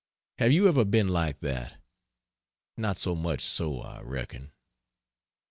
Have 0.39 0.51
you 0.51 0.67
ever 0.67 0.83
been 0.83 1.09
like 1.09 1.41
that? 1.41 1.79
Not 2.75 2.97
so 2.97 3.13
much 3.13 3.45
so, 3.45 3.81
I 3.81 4.01
reckon. 4.01 4.51